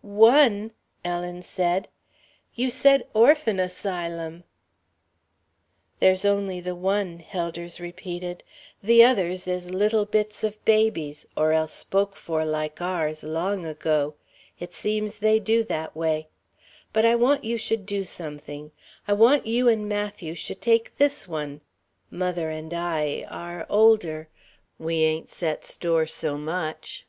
[0.00, 0.70] "One!"
[1.04, 1.88] Ellen said;
[2.54, 4.44] "you said Orphan Asylum."
[6.00, 8.42] "There's only the one," Helders repeated.
[8.82, 14.14] "The others is little bits of babies, or else spoke for like ours long ago.
[14.58, 16.28] It seems they do that way.
[16.94, 18.72] But I want you should do something:
[19.06, 21.60] I want you and Matthew should take this one.
[22.10, 24.30] Mother and I are older...
[24.78, 27.04] we ain't set store so much...."